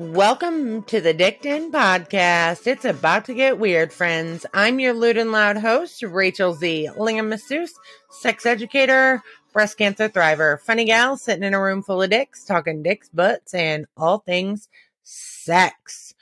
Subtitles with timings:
[0.00, 2.68] Welcome to the Dicked podcast.
[2.68, 4.46] It's about to get weird, friends.
[4.54, 6.90] I'm your lewd and loud host, Rachel Z.
[6.96, 7.74] Lingam masseuse,
[8.08, 12.80] sex educator, breast cancer thriver, funny gal sitting in a room full of dicks, talking
[12.80, 14.68] dicks, butts, and all things
[15.02, 16.14] sex.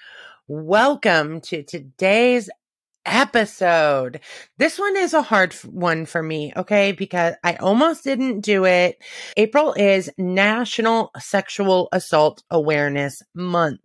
[0.49, 2.49] Welcome to today's
[3.07, 4.20] episode.
[4.59, 6.93] This one is a hard one for me, okay?
[6.93, 9.02] Because I almost didn't do it.
[9.36, 13.80] April is National Sexual Assault Awareness Month.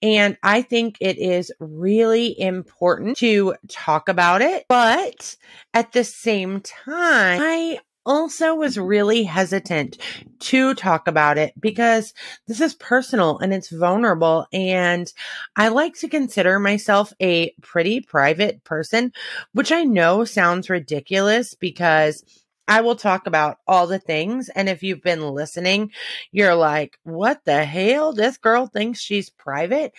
[0.00, 4.64] And I think it is really important to talk about it.
[4.68, 5.36] But
[5.74, 9.96] at the same time, I also was really hesitant
[10.40, 12.12] to talk about it because
[12.48, 14.48] this is personal and it's vulnerable.
[14.52, 15.10] And
[15.54, 19.12] I like to consider myself a pretty private person,
[19.52, 22.24] which I know sounds ridiculous because
[22.66, 24.48] I will talk about all the things.
[24.48, 25.92] And if you've been listening,
[26.32, 28.12] you're like, what the hell?
[28.12, 29.92] This girl thinks she's private.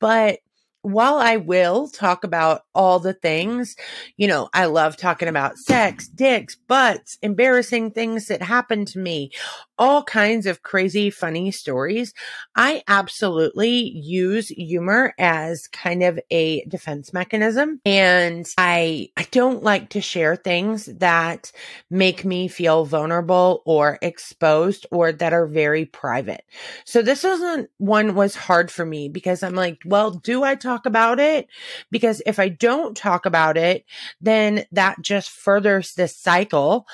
[0.00, 0.40] But
[0.84, 3.74] while I will talk about all the things,
[4.18, 9.30] you know, I love talking about sex, dicks, butts, embarrassing things that happened to me,
[9.78, 12.14] all kinds of crazy, funny stories.
[12.54, 17.80] I absolutely use humor as kind of a defense mechanism.
[17.84, 21.50] And I, I don't like to share things that
[21.90, 26.44] make me feel vulnerable or exposed or that are very private.
[26.84, 30.74] So this isn't one was hard for me because I'm like, well, do I talk
[30.74, 31.48] talk about it
[31.90, 33.84] because if I don't talk about it,
[34.20, 36.86] then that just furthers this cycle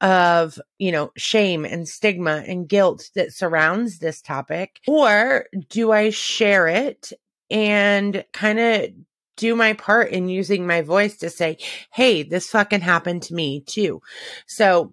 [0.00, 4.80] of, you know, shame and stigma and guilt that surrounds this topic?
[4.86, 7.12] Or do I share it
[7.50, 8.90] and kind of
[9.36, 11.58] do my part in using my voice to say,
[11.92, 14.02] Hey, this fucking happened to me too.
[14.46, 14.92] So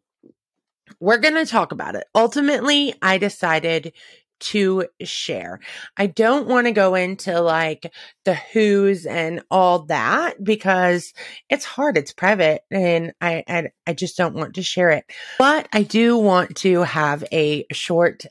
[0.99, 2.05] we're going to talk about it.
[2.13, 3.93] Ultimately, I decided
[4.39, 5.59] to share.
[5.97, 7.91] I don't want to go into like
[8.25, 11.13] the who's and all that because
[11.49, 11.97] it's hard.
[11.97, 15.05] It's private and I, I, I just don't want to share it.
[15.37, 18.25] But I do want to have a short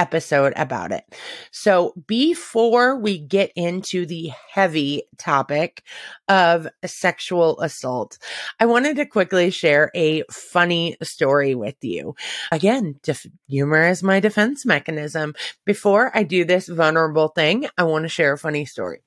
[0.00, 1.04] episode about it.
[1.50, 5.84] So before we get into the heavy topic
[6.26, 8.16] of sexual assault,
[8.58, 12.14] I wanted to quickly share a funny story with you.
[12.50, 15.34] Again, def- humor is my defense mechanism.
[15.66, 19.02] Before I do this vulnerable thing, I want to share a funny story.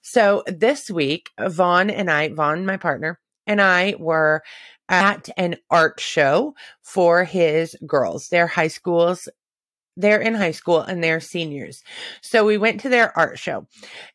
[0.00, 4.42] So this week, Vaughn and I, Vaughn, my partner, and I were
[4.88, 8.28] at an art show for his girls.
[8.28, 9.28] Their high schools
[9.96, 11.82] they're in high school and they're seniors.
[12.20, 13.66] So we went to their art show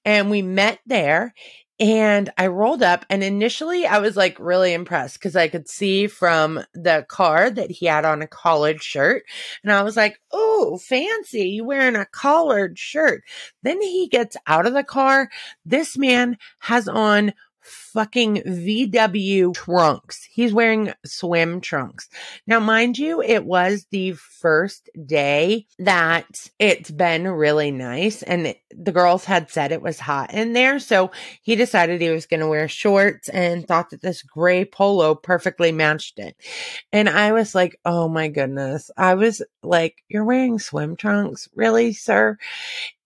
[0.06, 1.34] and we met there
[1.80, 6.08] and I rolled up and initially I was like really impressed because I could see
[6.08, 9.24] from the car that he had on a collared shirt.
[9.64, 11.50] And I was like, Oh, fancy.
[11.50, 13.24] You wearing a collared shirt.
[13.64, 15.30] Then he gets out of the car.
[15.66, 20.24] This man has on fucking VW trunks.
[20.24, 22.10] He's wearing swim trunks.
[22.48, 28.92] Now, mind you, it was the first day that it's been really nice and the
[28.92, 30.80] girls had said it was hot in there.
[30.80, 31.12] So
[31.42, 35.72] he decided he was going to wear shorts and thought that this gray polo perfectly
[35.72, 36.36] matched it.
[36.92, 38.92] And I was like, Oh my goodness.
[38.98, 41.50] I was like, you're wearing swim trunks?
[41.56, 42.38] Really, sir?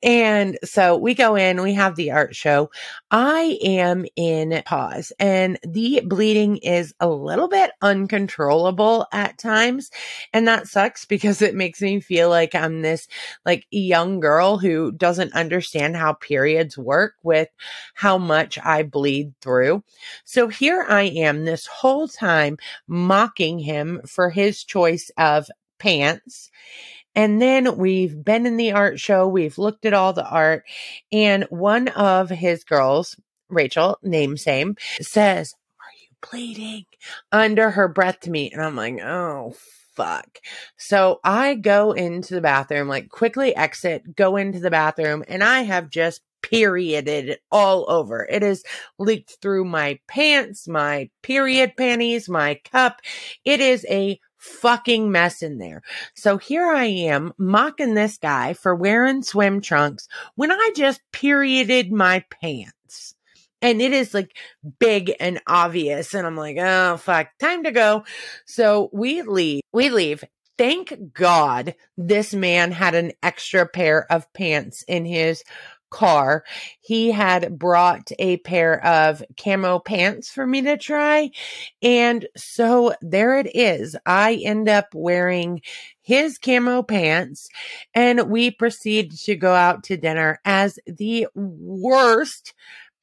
[0.03, 2.69] And so we go in, we have the art show.
[3.09, 9.89] I am in pause and the bleeding is a little bit uncontrollable at times.
[10.33, 13.07] And that sucks because it makes me feel like I'm this
[13.45, 17.47] like young girl who doesn't understand how periods work with
[17.93, 19.85] how much I bleed through.
[20.25, 25.47] So here I am this whole time mocking him for his choice of
[25.79, 26.49] pants
[27.15, 30.63] and then we've been in the art show, we've looked at all the art,
[31.11, 33.15] and one of his girls,
[33.49, 36.85] Rachel, name same, says, Are you bleeding?
[37.31, 38.51] under her breath to me.
[38.51, 39.53] And I'm like, Oh,
[39.95, 40.39] fuck.
[40.77, 45.61] So I go into the bathroom, like quickly exit, go into the bathroom, and I
[45.61, 48.27] have just perioded all over.
[48.29, 48.63] It is
[48.99, 53.01] leaked through my pants, my period panties, my cup.
[53.45, 55.81] It is a fucking mess in there.
[56.15, 61.91] So here I am mocking this guy for wearing swim trunks when I just perioded
[61.91, 63.15] my pants.
[63.61, 64.35] And it is like
[64.79, 66.13] big and obvious.
[66.13, 68.03] And I'm like, oh, fuck, time to go.
[68.45, 69.61] So we leave.
[69.71, 70.25] We leave.
[70.57, 75.43] Thank God this man had an extra pair of pants in his
[75.93, 76.43] car,
[76.81, 81.29] he had brought a pair of camo pants for me to try.
[81.81, 83.95] And so there it is.
[84.05, 85.61] I end up wearing
[86.01, 87.47] his camo pants
[87.93, 92.53] and we proceed to go out to dinner as the worst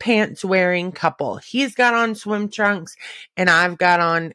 [0.01, 1.37] pants wearing couple.
[1.37, 2.97] He's got on swim trunks
[3.37, 4.33] and I've got on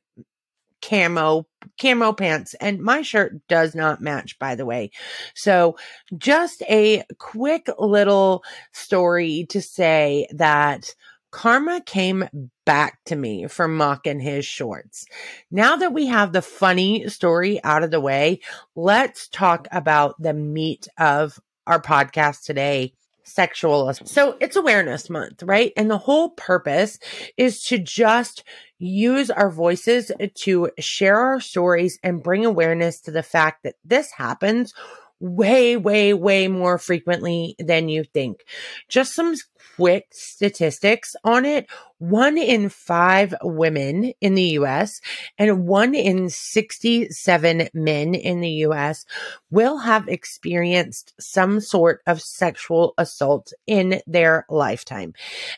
[0.86, 1.48] camo
[1.82, 4.92] camo pants and my shirt does not match by the way.
[5.34, 5.78] So
[6.16, 10.94] just a quick little story to say that
[11.32, 12.30] karma came
[12.66, 15.06] back to me for mocking his shorts.
[15.50, 18.42] Now that we have the funny story out of the way,
[18.76, 22.94] let's talk about the meat of our podcast today
[23.25, 24.10] sexual assault
[24.56, 25.74] awareness month right?
[25.75, 27.00] And the whole purpose
[27.38, 28.44] is to just
[28.77, 34.12] use our voices to share our stories and bring awareness to the fact that this
[34.12, 34.74] happens
[35.20, 38.44] way, way, way more frequently than you think.
[38.90, 39.36] Just some
[39.76, 41.68] quick statistics on it.
[41.98, 45.02] One in five women in the US
[45.38, 49.06] and one in 67 men in the US
[49.50, 55.14] will have experienced some sort of sexual assault in their lifetime.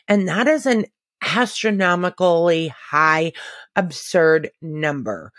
[0.06, 0.86] And that is an
[1.22, 3.32] astronomically high,
[3.74, 5.32] absurd number.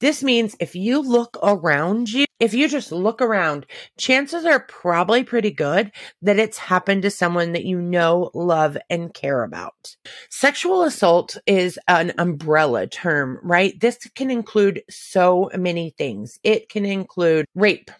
[0.00, 3.66] This means if you look around you, if you just look around,
[3.98, 5.92] chances are probably pretty good
[6.22, 9.96] that it's happened to someone that you know, love, and care about.
[10.30, 13.78] Sexual assault is an umbrella term, right?
[13.78, 16.40] This can include so many things.
[16.42, 17.90] It can include rape,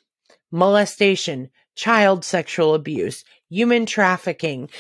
[0.51, 4.71] molestation, child sexual abuse, human trafficking,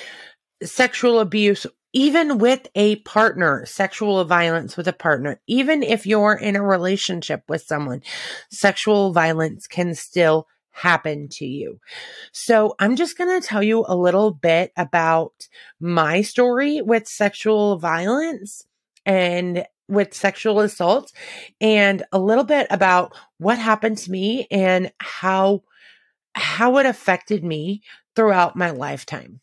[0.62, 6.56] sexual abuse even with a partner, sexual violence with a partner, even if you're in
[6.56, 8.02] a relationship with someone,
[8.50, 11.80] sexual violence can still happen to you.
[12.32, 15.48] So I'm just going to tell you a little bit about
[15.80, 18.64] my story with sexual violence
[19.04, 21.12] and with sexual assault
[21.60, 25.62] and a little bit about what happened to me and how
[26.34, 27.82] how it affected me
[28.14, 29.40] throughout my lifetime.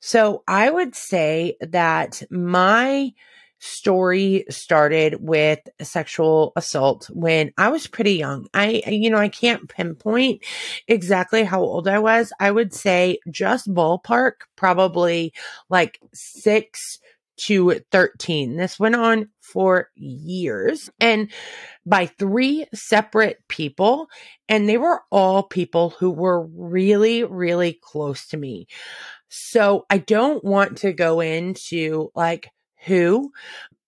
[0.00, 3.12] So I would say that my
[3.58, 8.48] story started with sexual assault when I was pretty young.
[8.52, 10.42] I, you know, I can't pinpoint
[10.88, 12.32] exactly how old I was.
[12.40, 15.32] I would say just ballpark, probably
[15.70, 16.98] like six
[17.36, 18.56] to 13.
[18.56, 21.30] This went on for years and
[21.86, 24.08] by three separate people.
[24.48, 28.66] And they were all people who were really, really close to me.
[29.34, 32.50] So I don't want to go into like
[32.84, 33.32] who,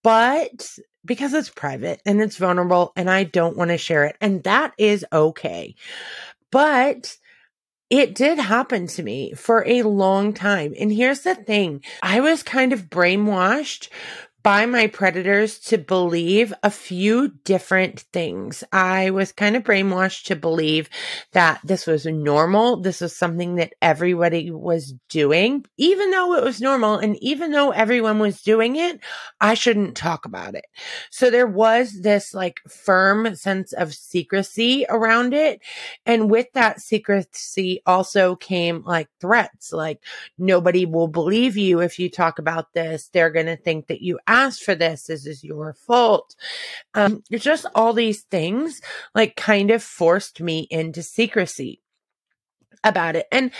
[0.02, 4.17] but because it's private and it's vulnerable and I don't want to share it.
[4.23, 5.75] And that is okay.
[6.50, 7.14] But
[7.91, 10.73] it did happen to me for a long time.
[10.81, 13.91] And here's the thing I was kind of brainwashed
[14.44, 18.62] by my predators to believe a few different things.
[18.70, 20.91] I was kind of brainwashed to believe
[21.32, 22.76] that this was normal.
[22.76, 25.64] This was something that everybody was doing.
[25.79, 29.00] Even though it was normal and even though everyone was doing it,
[29.41, 30.67] I shouldn't talk about it.
[31.11, 35.62] So there was this like firm sense of secrecy around it.
[36.05, 40.05] And with that secrecy also came like threats, like
[40.37, 43.08] nobody will believe you if you talk about this.
[43.08, 45.05] They're going to think that you asked for this.
[45.05, 46.35] This is your fault.
[46.95, 48.81] Um, just all these things
[49.15, 51.81] like kind of forced me into secrecy
[52.85, 53.27] about it.
[53.33, 53.51] And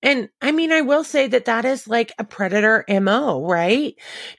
[0.00, 3.96] and I mean, I will say that that is like a predator MO, right?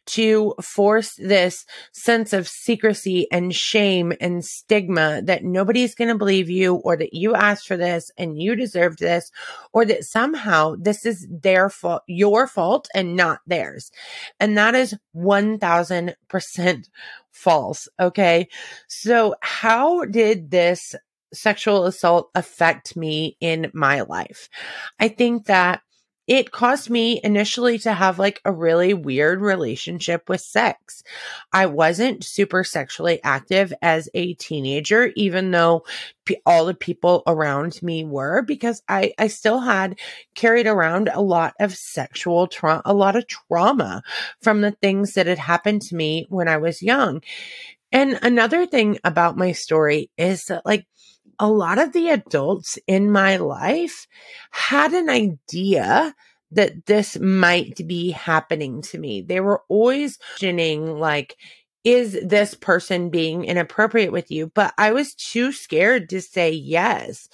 [0.07, 6.49] To force this sense of secrecy and shame and stigma that nobody's going to believe
[6.49, 9.31] you or that you asked for this and you deserved this
[9.73, 13.91] or that somehow this is their fault, your fault and not theirs.
[14.39, 16.83] And that is 1000%
[17.31, 17.87] false.
[17.99, 18.47] Okay.
[18.87, 20.95] So how did this
[21.33, 24.49] sexual assault affect me in my life.
[24.99, 25.81] I think that
[26.29, 31.01] it caused me initially to have like a really weird relationship with sex.
[31.51, 35.85] I wasn't super sexually active as a teenager, even though
[36.45, 39.97] all the people around me were, because I, I still had
[40.35, 44.03] carried around a lot of sexual trauma, a lot of trauma
[44.39, 47.23] from the things that had happened to me when I was young.
[47.91, 50.85] And another thing about my story is that like
[51.39, 54.07] a lot of the adults in my life
[54.51, 56.13] had an idea
[56.51, 59.21] that this might be happening to me.
[59.21, 61.35] They were always questioning, like,
[61.83, 64.51] is this person being inappropriate with you?
[64.53, 67.29] But I was too scared to say yes.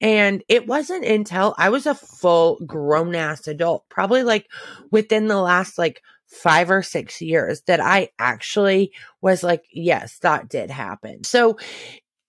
[0.00, 4.48] And it wasn't until I was a full grown ass adult, probably like
[4.90, 10.48] within the last like five or six years that I actually was like, yes, that
[10.48, 11.24] did happen.
[11.24, 11.56] So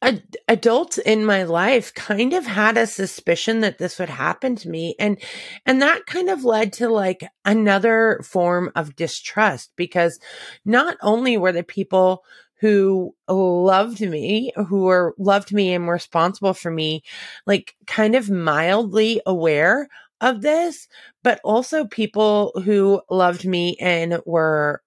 [0.02, 4.70] ad- adults in my life kind of had a suspicion that this would happen to
[4.70, 5.18] me and
[5.66, 10.20] and that kind of led to like another form of distrust because
[10.66, 12.24] not only were the people
[12.60, 17.04] who loved me, who were loved me and responsible for me,
[17.46, 19.88] like kind of mildly aware
[20.22, 20.88] of this,
[21.24, 24.82] but also people who loved me and were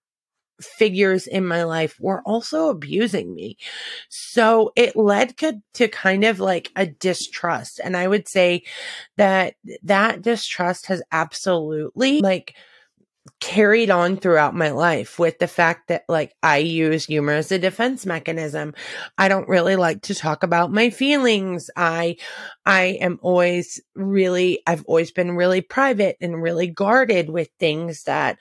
[0.60, 3.56] figures in my life were also abusing me.
[4.08, 5.36] So it led
[5.74, 7.80] to kind of like a distrust.
[7.82, 8.64] And I would say
[9.16, 12.54] that that distrust has absolutely like
[13.38, 17.58] carried on throughout my life with the fact that like I use humor as a
[17.58, 18.74] defense mechanism.
[19.18, 21.70] I don't really like to talk about my feelings.
[21.76, 22.16] I
[22.66, 28.38] I am always really I've always been really private and really guarded with things that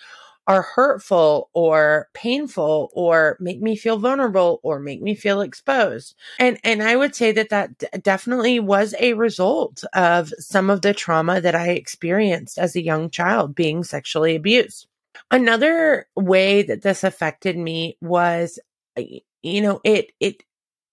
[0.50, 6.16] are hurtful or painful or make me feel vulnerable or make me feel exposed.
[6.40, 10.82] And, and I would say that that d- definitely was a result of some of
[10.82, 14.88] the trauma that I experienced as a young child being sexually abused.
[15.30, 18.58] Another way that this affected me was,
[18.98, 20.42] you know, it, it,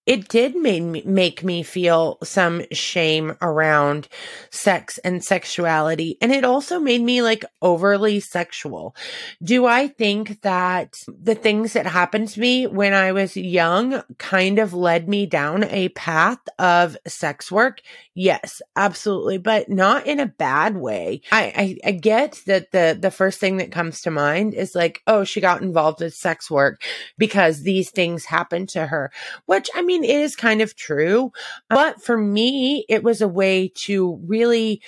[0.07, 4.07] it did make me, make me feel some shame around
[4.49, 6.17] sex and sexuality.
[6.21, 8.95] And it also made me like overly sexual.
[9.43, 14.59] Do I think that the things that happened to me when I was young kind
[14.59, 17.81] of led me down a path of sex work?
[18.15, 21.21] Yes, absolutely, but not in a bad way.
[21.31, 25.01] I, I, I get that the, the first thing that comes to mind is like,
[25.05, 26.81] oh, she got involved with sex work
[27.17, 29.11] because these things happened to her,
[29.45, 31.31] which I mean, mean, it is kind of true.
[31.69, 34.81] But for me, it was a way to really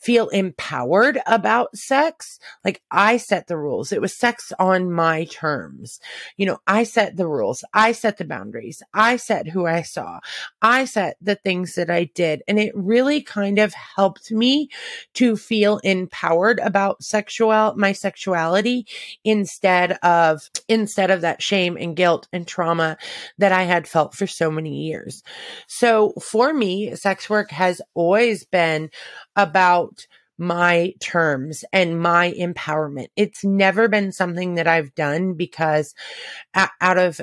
[0.00, 2.38] feel empowered about sex.
[2.64, 3.92] Like I set the rules.
[3.92, 6.00] It was sex on my terms.
[6.36, 7.64] You know, I set the rules.
[7.74, 8.82] I set the boundaries.
[8.94, 10.20] I set who I saw.
[10.62, 12.42] I set the things that I did.
[12.48, 14.70] And it really kind of helped me
[15.14, 18.86] to feel empowered about sexual, my sexuality
[19.24, 22.96] instead of, instead of that shame and guilt and trauma
[23.38, 25.22] that I had felt for so many years.
[25.66, 28.90] So for me, sex work has always been
[29.36, 29.89] about
[30.38, 33.08] my terms and my empowerment.
[33.14, 35.94] It's never been something that I've done because
[36.54, 37.20] out of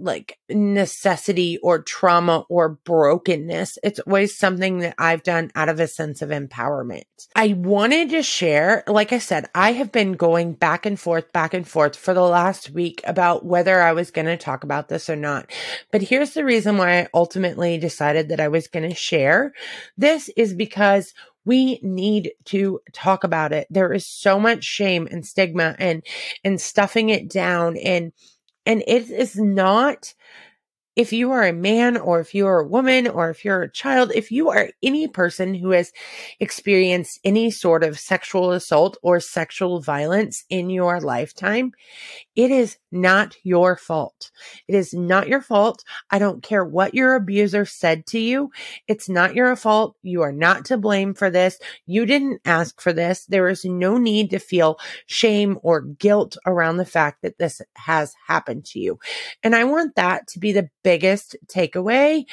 [0.00, 3.78] like necessity or trauma or brokenness.
[3.82, 7.04] It's always something that I've done out of a sense of empowerment.
[7.36, 11.54] I wanted to share, like I said, I have been going back and forth, back
[11.54, 15.10] and forth for the last week about whether I was going to talk about this
[15.10, 15.50] or not.
[15.92, 19.52] But here's the reason why I ultimately decided that I was going to share
[19.96, 21.12] this is because
[21.44, 23.66] we need to talk about it.
[23.70, 26.04] There is so much shame and stigma and,
[26.44, 28.12] and stuffing it down and,
[28.66, 30.14] and it is not,
[30.96, 33.70] if you are a man or if you are a woman or if you're a
[33.70, 35.92] child, if you are any person who has
[36.40, 41.72] experienced any sort of sexual assault or sexual violence in your lifetime,
[42.34, 44.30] it is not your fault.
[44.66, 45.84] It is not your fault.
[46.10, 48.50] I don't care what your abuser said to you.
[48.88, 49.96] It's not your fault.
[50.02, 51.58] You are not to blame for this.
[51.86, 53.26] You didn't ask for this.
[53.26, 58.14] There is no need to feel shame or guilt around the fact that this has
[58.26, 58.98] happened to you.
[59.42, 62.24] And I want that to be the biggest takeaway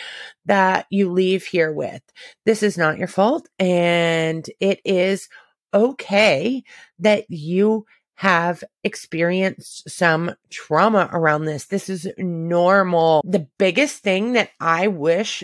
[0.46, 2.02] that you leave here with.
[2.46, 5.30] This is not your fault and it is
[5.74, 6.64] okay
[7.00, 7.86] that you
[8.16, 11.66] have experienced some trauma around this.
[11.66, 13.22] This is normal.
[13.24, 15.44] The biggest thing that I wish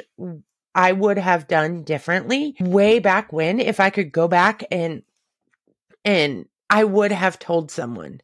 [0.74, 5.04] I would have done differently way back when, if I could go back and,
[6.04, 8.22] and I would have told someone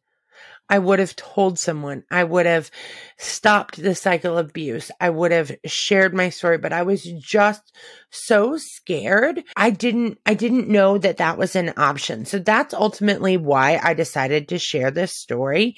[0.70, 2.04] I would have told someone.
[2.10, 2.70] I would have
[3.18, 4.92] stopped the cycle of abuse.
[5.00, 7.72] I would have shared my story, but I was just
[8.10, 9.42] so scared.
[9.56, 12.24] I didn't, I didn't know that that was an option.
[12.24, 15.76] So that's ultimately why I decided to share this story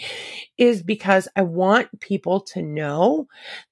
[0.59, 3.29] is because I want people to know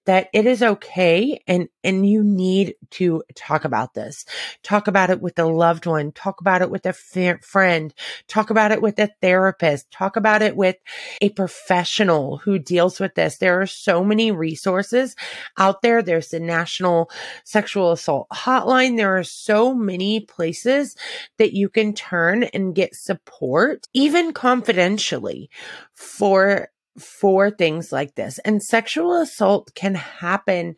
[0.07, 4.25] that it is okay and, and you need to talk about this.
[4.63, 6.11] Talk about it with a loved one.
[6.13, 7.95] Talk about it with a friend.
[8.27, 9.91] Talk about it with a therapist.
[9.91, 10.77] Talk about it with
[11.21, 13.39] a professional who deals with this.
[13.39, 15.15] There are so many resources
[15.57, 16.03] out there.
[16.03, 17.11] There's the National
[17.45, 18.97] Sexual Assault Hotline.
[18.97, 20.97] There are so many places
[21.39, 25.51] that you can turn and get support, even confidentially
[25.95, 28.39] for for things like this.
[28.41, 30.75] And sexual assault can happen.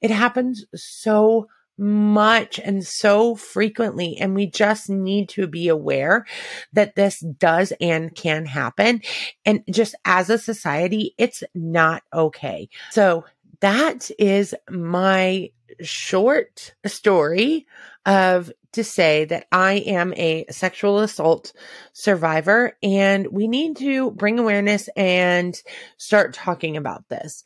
[0.00, 4.16] It happens so much and so frequently.
[4.18, 6.24] And we just need to be aware
[6.72, 9.02] that this does and can happen.
[9.44, 12.68] And just as a society, it's not okay.
[12.90, 13.24] So
[13.60, 17.66] that is my short story
[18.04, 21.52] of to say that I am a sexual assault
[21.92, 25.58] survivor and we need to bring awareness and
[25.96, 27.42] start talking about this.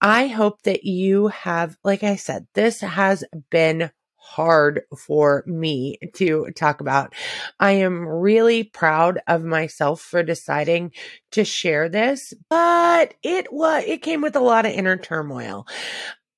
[0.00, 3.90] I hope that you have, like I said, this has been
[4.26, 7.14] hard for me to talk about.
[7.60, 10.92] I am really proud of myself for deciding
[11.32, 15.66] to share this, but it was, it came with a lot of inner turmoil.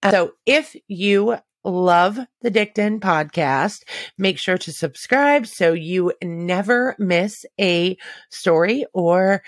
[0.03, 3.83] Uh, so if you love the Dicked podcast,
[4.17, 7.97] make sure to subscribe so you never miss a
[8.31, 9.43] story or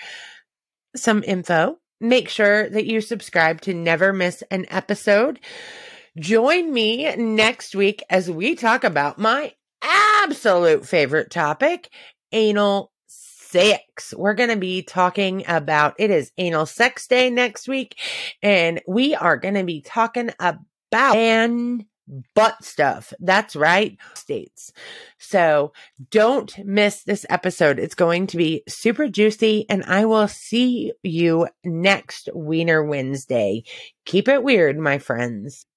[0.95, 1.77] some info.
[1.99, 5.39] Make sure that you subscribe to never miss an episode.
[6.19, 11.89] Join me next week as we talk about my absolute favorite topic,
[12.33, 14.13] anal sex.
[14.17, 17.97] We're going to be talking about it is anal sex day next week
[18.43, 21.85] and we are going to be talking about and
[22.35, 23.13] butt stuff.
[23.21, 23.97] That's right.
[24.13, 24.73] States.
[25.17, 25.71] So
[26.09, 27.79] don't miss this episode.
[27.79, 33.63] It's going to be super juicy and I will see you next Wiener Wednesday.
[34.05, 35.65] Keep it weird, my friends.